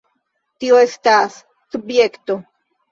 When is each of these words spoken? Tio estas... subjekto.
Tio 0.63 0.81
estas... 0.85 1.39
subjekto. 1.77 2.43